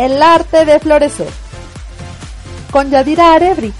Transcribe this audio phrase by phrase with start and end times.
[0.00, 1.28] El arte de florecer.
[2.72, 3.70] Con Yadira Arebri.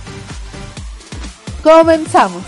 [1.63, 2.45] Comenzamos.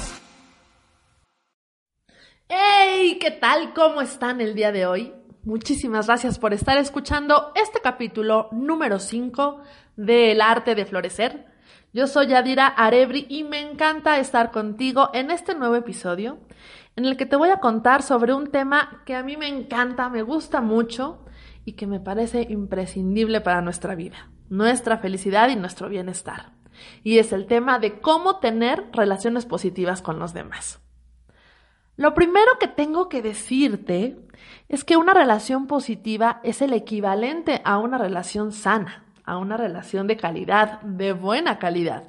[2.51, 3.17] ¡Hey!
[3.19, 3.73] ¿Qué tal?
[3.73, 5.15] ¿Cómo están el día de hoy?
[5.45, 9.63] Muchísimas gracias por estar escuchando este capítulo número 5
[9.97, 11.47] de El arte de florecer.
[11.95, 16.41] Yo soy Yadira Arebri y me encanta estar contigo en este nuevo episodio
[16.95, 20.11] en el que te voy a contar sobre un tema que a mí me encanta,
[20.11, 21.25] me gusta mucho
[21.65, 26.53] y que me parece imprescindible para nuestra vida, nuestra felicidad y nuestro bienestar.
[27.03, 30.81] Y es el tema de cómo tener relaciones positivas con los demás.
[31.97, 34.17] Lo primero que tengo que decirte
[34.69, 40.07] es que una relación positiva es el equivalente a una relación sana, a una relación
[40.07, 42.05] de calidad, de buena calidad.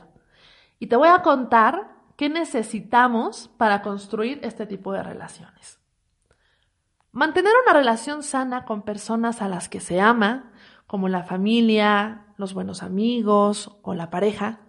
[0.79, 5.82] Y te voy a contar qué necesitamos para construir este tipo de relaciones.
[7.13, 10.51] Mantener una relación sana con personas a las que se ama,
[10.87, 14.61] como la familia, los buenos amigos o la pareja,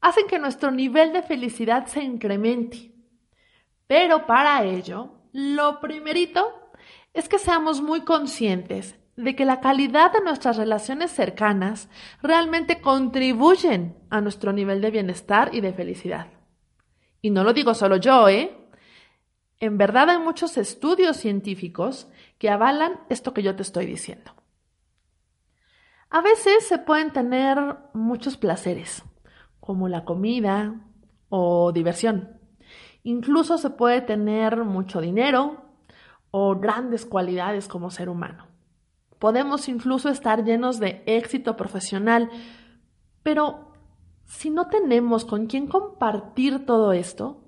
[0.00, 2.94] hacen que nuestro nivel de felicidad se incremente.
[3.88, 6.70] Pero para ello, lo primerito
[7.12, 11.88] es que seamos muy conscientes de que la calidad de nuestras relaciones cercanas
[12.22, 16.28] realmente contribuyen a nuestro nivel de bienestar y de felicidad.
[17.20, 18.57] Y no lo digo solo yo, ¿eh?
[19.60, 24.32] En verdad hay muchos estudios científicos que avalan esto que yo te estoy diciendo.
[26.10, 27.58] A veces se pueden tener
[27.92, 29.02] muchos placeres,
[29.60, 30.80] como la comida
[31.28, 32.38] o diversión.
[33.02, 35.64] Incluso se puede tener mucho dinero
[36.30, 38.46] o grandes cualidades como ser humano.
[39.18, 42.30] Podemos incluso estar llenos de éxito profesional,
[43.22, 43.72] pero
[44.24, 47.47] si no tenemos con quién compartir todo esto,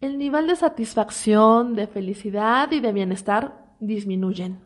[0.00, 4.60] el nivel de satisfacción, de felicidad y de bienestar disminuyen.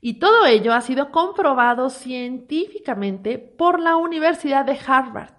[0.00, 5.34] Y todo ello ha sido comprobado científicamente por la Universidad de Harvard.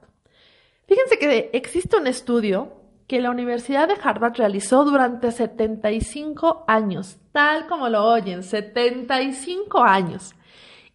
[0.87, 2.73] Fíjense que existe un estudio
[3.07, 10.35] que la Universidad de Harvard realizó durante 75 años, tal como lo oyen, 75 años,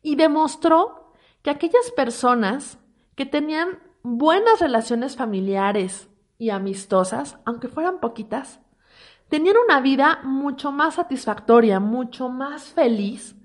[0.00, 2.78] y demostró que aquellas personas
[3.16, 6.08] que tenían buenas relaciones familiares,
[6.38, 8.60] y amistosas, aunque fueran poquitas,
[9.28, 13.36] tenían una vida mucho más satisfactoria, mucho más feliz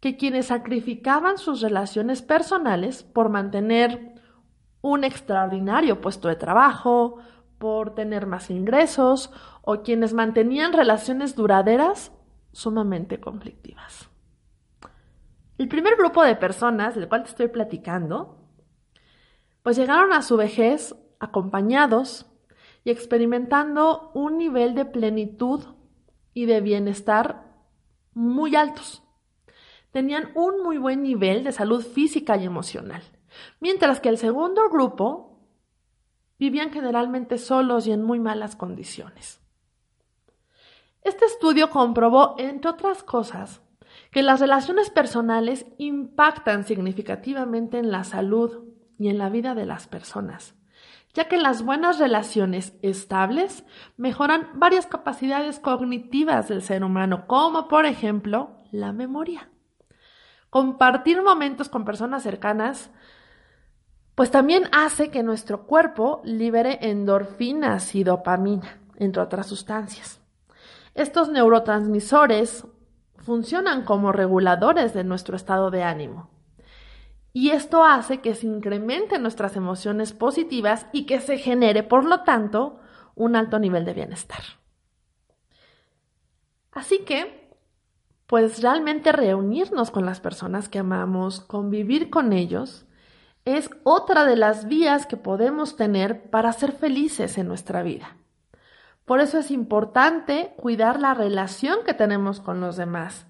[0.00, 4.14] que quienes sacrificaban sus relaciones personales por mantener
[4.82, 7.18] un extraordinario puesto de trabajo,
[7.58, 9.32] por tener más ingresos
[9.62, 12.12] o quienes mantenían relaciones duraderas
[12.52, 14.10] sumamente conflictivas.
[15.56, 18.36] El primer grupo de personas del cual te estoy platicando,
[19.62, 22.26] pues llegaron a su vejez acompañados
[22.84, 25.64] y experimentando un nivel de plenitud
[26.34, 27.44] y de bienestar
[28.12, 29.02] muy altos.
[29.90, 33.02] Tenían un muy buen nivel de salud física y emocional,
[33.60, 35.40] mientras que el segundo grupo
[36.38, 39.40] vivían generalmente solos y en muy malas condiciones.
[41.02, 43.62] Este estudio comprobó, entre otras cosas,
[44.10, 48.64] que las relaciones personales impactan significativamente en la salud
[48.98, 50.54] y en la vida de las personas
[51.14, 53.64] ya que las buenas relaciones estables
[53.96, 59.48] mejoran varias capacidades cognitivas del ser humano, como por ejemplo la memoria.
[60.50, 62.90] Compartir momentos con personas cercanas,
[64.16, 70.20] pues también hace que nuestro cuerpo libere endorfinas y dopamina, entre otras sustancias.
[70.94, 72.66] Estos neurotransmisores
[73.18, 76.33] funcionan como reguladores de nuestro estado de ánimo
[77.36, 82.20] y esto hace que se incrementen nuestras emociones positivas y que se genere, por lo
[82.20, 82.78] tanto,
[83.16, 84.38] un alto nivel de bienestar.
[86.70, 87.50] Así que,
[88.28, 92.86] pues realmente reunirnos con las personas que amamos, convivir con ellos,
[93.44, 98.16] es otra de las vías que podemos tener para ser felices en nuestra vida.
[99.04, 103.26] Por eso es importante cuidar la relación que tenemos con los demás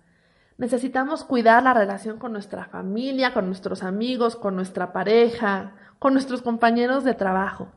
[0.56, 6.43] Necesitamos cuidar la relación con nuestra familia, con nuestros amigos, con nuestra pareja, con nuestros
[6.43, 7.73] compañeros de trabajo.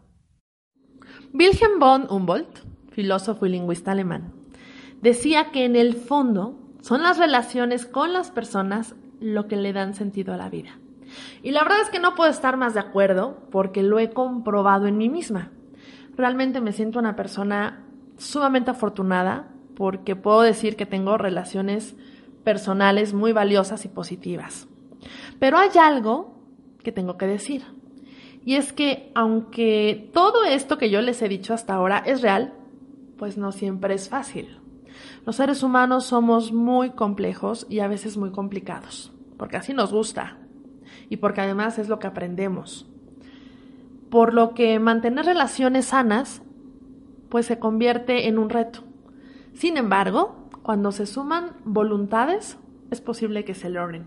[1.33, 2.59] Wilhelm von Humboldt,
[2.91, 4.33] filósofo y lingüista alemán,
[5.01, 9.95] decía que en el fondo son las relaciones con las personas lo que le dan
[9.95, 10.77] sentido a la vida.
[11.41, 14.87] Y la verdad es que no puedo estar más de acuerdo porque lo he comprobado
[14.87, 15.51] en mí misma.
[16.15, 17.85] Realmente me siento una persona
[18.17, 21.95] sumamente afortunada porque puedo decir que tengo relaciones
[22.47, 24.69] personales muy valiosas y positivas.
[25.37, 26.33] Pero hay algo
[26.81, 27.65] que tengo que decir.
[28.45, 32.53] Y es que aunque todo esto que yo les he dicho hasta ahora es real,
[33.17, 34.61] pues no siempre es fácil.
[35.25, 40.37] Los seres humanos somos muy complejos y a veces muy complicados, porque así nos gusta.
[41.09, 42.87] y porque además es lo que aprendemos.
[44.09, 46.41] Por lo que mantener relaciones sanas
[47.27, 48.85] pues se convierte en un reto.
[49.53, 52.59] Sin embargo, cuando se suman voluntades,
[52.91, 54.03] es posible que se logren.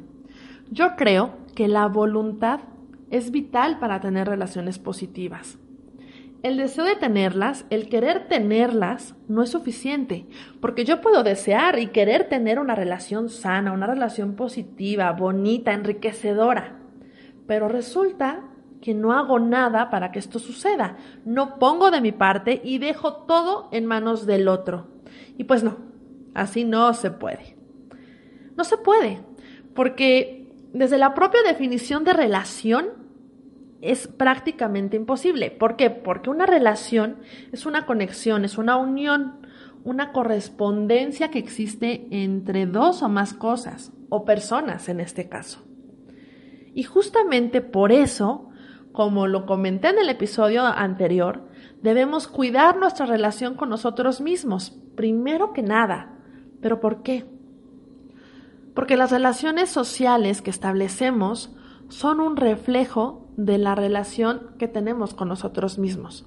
[0.71, 2.61] Yo creo que la voluntad
[3.09, 5.59] es vital para tener relaciones positivas.
[6.43, 10.27] El deseo de tenerlas, el querer tenerlas, no es suficiente,
[10.61, 16.79] porque yo puedo desear y querer tener una relación sana, una relación positiva, bonita, enriquecedora,
[17.47, 18.51] pero resulta
[18.83, 23.15] que no hago nada para que esto suceda, no pongo de mi parte y dejo
[23.15, 24.89] todo en manos del otro.
[25.39, 25.90] Y pues no,
[26.35, 27.57] así no se puede.
[28.57, 29.21] No se puede,
[29.75, 33.01] porque desde la propia definición de relación,
[33.81, 35.51] es prácticamente imposible.
[35.51, 35.91] ¿Por qué?
[35.91, 37.17] Porque una relación
[37.53, 39.47] es una conexión, es una unión,
[39.85, 45.65] una correspondencia que existe entre dos o más cosas, o personas en este caso.
[46.75, 48.51] Y justamente por eso,
[48.93, 51.49] como lo comenté en el episodio anterior,
[51.83, 56.19] debemos cuidar nuestra relación con nosotros mismos, primero que nada.
[56.61, 57.25] ¿Pero por qué?
[58.75, 61.55] Porque las relaciones sociales que establecemos
[61.89, 66.27] son un reflejo de la relación que tenemos con nosotros mismos.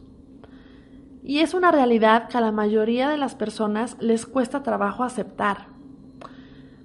[1.24, 5.68] Y es una realidad que a la mayoría de las personas les cuesta trabajo aceptar.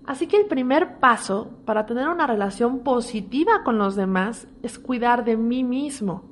[0.06, 5.24] Así que el primer paso para tener una relación positiva con los demás es cuidar
[5.24, 6.24] de mí mismo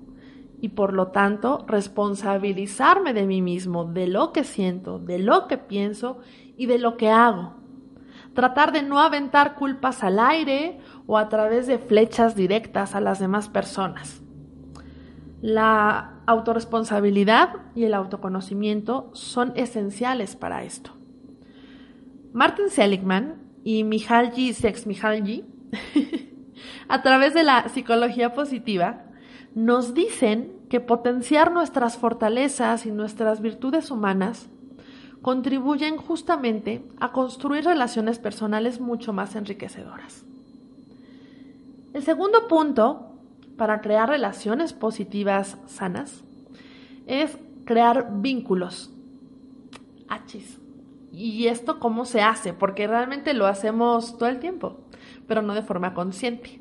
[0.60, 5.58] y por lo tanto responsabilizarme de mí mismo, de lo que siento, de lo que
[5.58, 6.18] pienso
[6.56, 7.54] y de lo que hago.
[8.34, 13.18] Tratar de no aventar culpas al aire o a través de flechas directas a las
[13.18, 14.22] demás personas.
[15.40, 20.92] La autorresponsabilidad y el autoconocimiento son esenciales para esto.
[22.32, 25.44] Martin Seligman y Mihaly Csikszentmihalyi,
[26.88, 29.04] a través de la psicología positiva,
[29.54, 34.50] nos dicen que potenciar nuestras fortalezas y nuestras virtudes humanas
[35.26, 40.24] contribuyen justamente a construir relaciones personales mucho más enriquecedoras.
[41.94, 43.10] El segundo punto
[43.56, 46.22] para crear relaciones positivas sanas
[47.08, 48.92] es crear vínculos.
[50.06, 50.60] Achis.
[51.10, 52.52] ¿Y esto cómo se hace?
[52.52, 54.78] Porque realmente lo hacemos todo el tiempo,
[55.26, 56.60] pero no de forma consciente.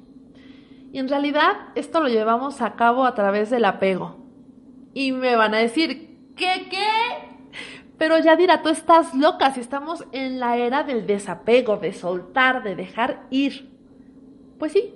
[0.91, 4.25] Y en realidad esto lo llevamos a cabo a través del apego.
[4.95, 6.94] Y me van a decir, ¿qué qué?
[7.97, 12.63] Pero ya dirá, tú estás loca si estamos en la era del desapego, de soltar,
[12.63, 13.69] de dejar ir.
[14.59, 14.93] Pues sí,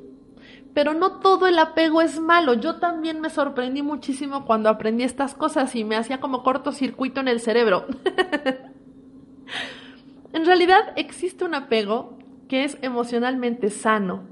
[0.74, 2.54] pero no todo el apego es malo.
[2.54, 7.28] Yo también me sorprendí muchísimo cuando aprendí estas cosas y me hacía como cortocircuito en
[7.28, 7.86] el cerebro.
[10.34, 12.18] en realidad existe un apego
[12.48, 14.24] que es emocionalmente sano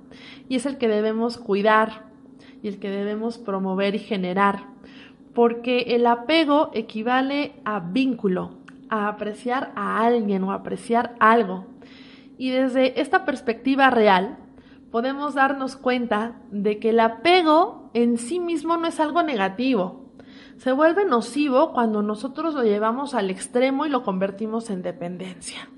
[0.50, 2.08] y es el que debemos cuidar
[2.64, 4.66] y el que debemos promover y generar,
[5.38, 8.54] porque el apego equivale a vínculo,
[8.90, 11.68] a apreciar a alguien o apreciar algo.
[12.40, 14.40] Y desde esta perspectiva real,
[14.90, 20.10] podemos darnos cuenta de que el apego en sí mismo no es algo negativo.
[20.58, 25.70] Se vuelve nocivo cuando nosotros lo llevamos al extremo y lo convertimos en dependencia.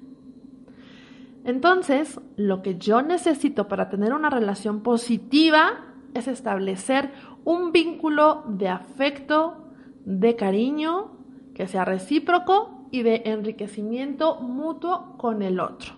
[1.44, 7.12] Entonces, lo que yo necesito para tener una relación positiva es establecer
[7.46, 9.70] un vínculo de afecto,
[10.06, 11.12] de cariño,
[11.54, 15.94] que sea recíproco y de enriquecimiento mutuo con el otro,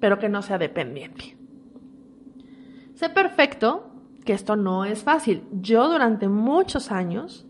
[0.00, 1.36] pero que no sea dependiente.
[2.94, 3.90] Sé perfecto
[4.24, 5.42] que esto no es fácil.
[5.52, 7.46] Yo durante muchos años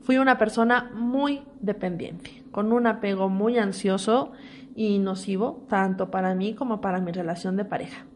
[0.00, 4.32] fui una persona muy dependiente, con un apego muy ansioso
[4.74, 8.06] y nocivo, tanto para mí como para mi relación de pareja.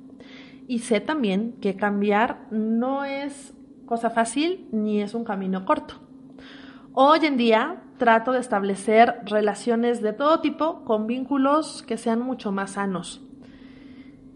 [0.71, 3.55] Y sé también que cambiar no es
[3.87, 5.95] cosa fácil ni es un camino corto.
[6.93, 12.53] Hoy en día trato de establecer relaciones de todo tipo con vínculos que sean mucho
[12.53, 13.21] más sanos.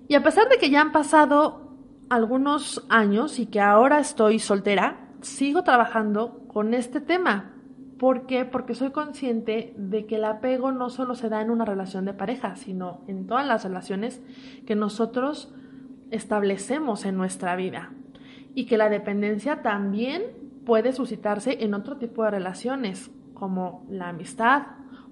[0.08, 1.76] Y a pesar de que ya han pasado
[2.10, 7.52] algunos años y que ahora estoy soltera, sigo trabajando con este tema.
[7.96, 8.44] ¿Por qué?
[8.44, 12.12] Porque soy consciente de que el apego no solo se da en una relación de
[12.12, 14.20] pareja, sino en todas las relaciones
[14.66, 15.54] que nosotros
[16.14, 17.92] establecemos en nuestra vida.
[18.54, 20.22] Y que la dependencia también
[20.64, 24.62] puede suscitarse en otro tipo de relaciones, como la amistad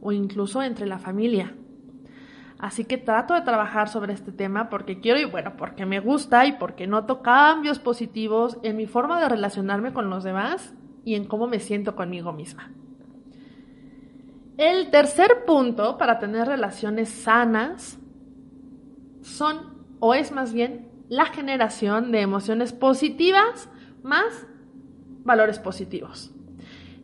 [0.01, 1.55] o incluso entre la familia.
[2.59, 6.47] Así que trato de trabajar sobre este tema porque quiero y bueno, porque me gusta
[6.47, 10.73] y porque noto cambios positivos en mi forma de relacionarme con los demás
[11.05, 12.71] y en cómo me siento conmigo misma.
[14.59, 17.99] El tercer punto para tener relaciones sanas
[19.23, 23.69] son, o es más bien, la generación de emociones positivas
[24.03, 24.47] más
[25.25, 26.33] valores positivos.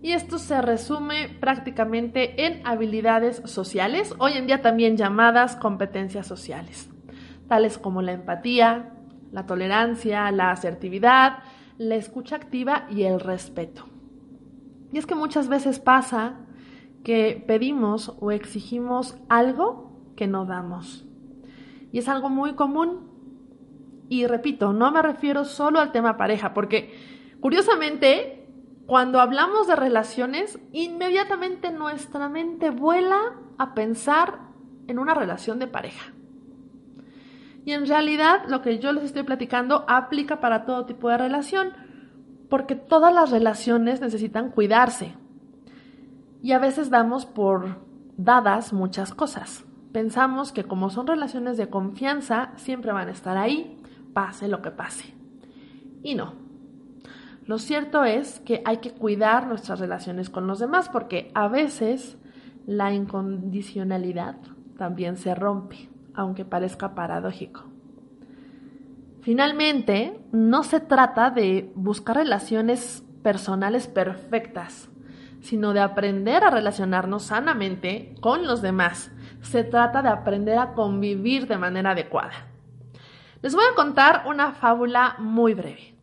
[0.00, 6.88] Y esto se resume prácticamente en habilidades sociales, hoy en día también llamadas competencias sociales,
[7.48, 8.94] tales como la empatía,
[9.30, 11.40] la tolerancia, la asertividad,
[11.76, 13.84] la escucha activa y el respeto.
[14.90, 16.36] Y es que muchas veces pasa
[17.04, 21.04] que pedimos o exigimos algo que no damos.
[21.92, 23.17] Y es algo muy común.
[24.08, 26.94] Y repito, no me refiero solo al tema pareja, porque
[27.40, 28.46] curiosamente,
[28.86, 34.40] cuando hablamos de relaciones, inmediatamente nuestra mente vuela a pensar
[34.86, 36.12] en una relación de pareja.
[37.64, 41.72] Y en realidad lo que yo les estoy platicando aplica para todo tipo de relación,
[42.48, 45.14] porque todas las relaciones necesitan cuidarse.
[46.42, 47.84] Y a veces damos por
[48.16, 49.66] dadas muchas cosas.
[49.92, 53.77] Pensamos que como son relaciones de confianza, siempre van a estar ahí,
[54.18, 55.14] pase lo que pase.
[56.02, 56.32] Y no.
[57.46, 62.18] Lo cierto es que hay que cuidar nuestras relaciones con los demás porque a veces
[62.66, 64.34] la incondicionalidad
[64.76, 67.62] también se rompe, aunque parezca paradójico.
[69.20, 74.90] Finalmente, no se trata de buscar relaciones personales perfectas,
[75.42, 79.12] sino de aprender a relacionarnos sanamente con los demás.
[79.42, 82.57] Se trata de aprender a convivir de manera adecuada.
[83.40, 85.94] Les voy a contar una fábula muy breve.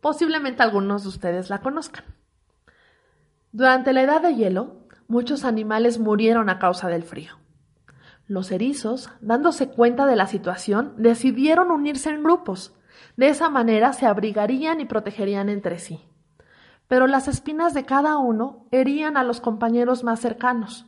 [0.00, 2.04] Posiblemente algunos de ustedes la conozcan.
[3.52, 7.38] Durante la edad de hielo, muchos animales murieron a causa del frío.
[8.26, 12.74] Los erizos, dándose cuenta de la situación, decidieron unirse en grupos.
[13.16, 16.04] De esa manera se abrigarían y protegerían entre sí.
[16.88, 20.86] Pero las espinas de cada uno herían a los compañeros más cercanos,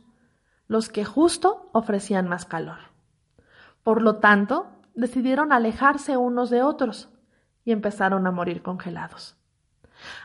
[0.67, 2.96] los que justo ofrecían más calor.
[3.87, 7.07] Por lo tanto, decidieron alejarse unos de otros
[7.63, 9.37] y empezaron a morir congelados.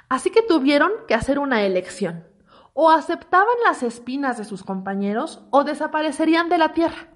[0.09, 2.27] Así que tuvieron que hacer una elección
[2.73, 7.07] o aceptaban las espinas de sus compañeros o desaparecerían de la tierra.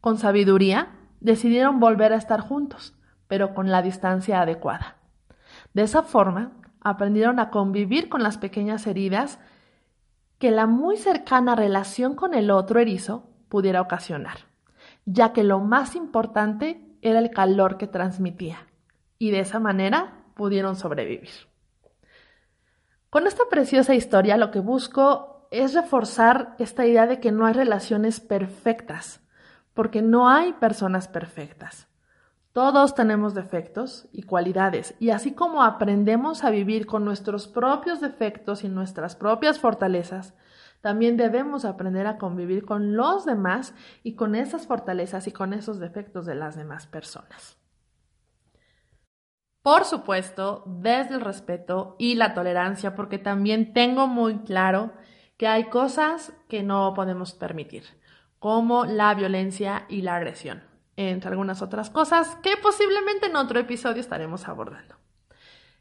[0.00, 0.88] Con sabiduría,
[1.20, 2.96] decidieron volver a estar juntos,
[3.28, 4.96] pero con la distancia adecuada.
[5.74, 9.38] De esa forma, aprendieron a convivir con las pequeñas heridas
[10.38, 14.50] que la muy cercana relación con el otro erizo pudiera ocasionar,
[15.04, 18.66] ya que lo más importante era el calor que transmitía,
[19.18, 21.30] y de esa manera pudieron sobrevivir.
[23.10, 27.52] Con esta preciosa historia lo que busco es reforzar esta idea de que no hay
[27.52, 29.20] relaciones perfectas,
[29.74, 31.88] porque no hay personas perfectas.
[32.52, 38.64] Todos tenemos defectos y cualidades, y así como aprendemos a vivir con nuestros propios defectos
[38.64, 40.34] y nuestras propias fortalezas,
[40.82, 43.72] también debemos aprender a convivir con los demás
[44.02, 47.56] y con esas fortalezas y con esos defectos de las demás personas.
[49.62, 54.92] Por supuesto, desde el respeto y la tolerancia, porque también tengo muy claro
[55.36, 57.84] que hay cosas que no podemos permitir,
[58.40, 60.64] como la violencia y la agresión,
[60.96, 64.96] entre algunas otras cosas que posiblemente en otro episodio estaremos abordando.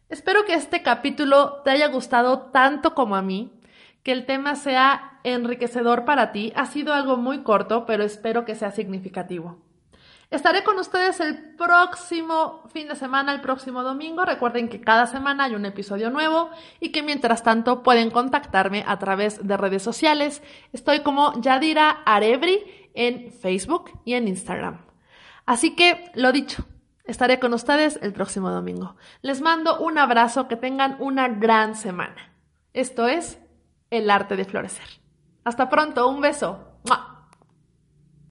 [0.10, 3.61] Espero que este capítulo te haya gustado tanto como a mí,
[4.03, 6.53] que el tema sea enriquecedor para ti.
[6.55, 9.58] Ha sido algo muy corto, pero espero que sea significativo.
[10.31, 14.24] Estaré con ustedes el próximo fin de semana, el próximo domingo.
[14.24, 18.98] Recuerden que cada semana hay un episodio nuevo y que mientras tanto pueden contactarme a
[18.98, 20.41] través de redes sociales.
[20.72, 24.86] Estoy como Yadira Arebri en Facebook y en Instagram.
[25.46, 26.65] Así que, lo dicho,
[27.03, 28.96] estaré con ustedes el próximo domingo.
[29.22, 32.31] Les mando un abrazo, que tengan una gran semana.
[32.72, 33.38] Esto es
[33.91, 34.86] El arte de florecer.
[35.43, 36.70] Hasta pronto, un beso.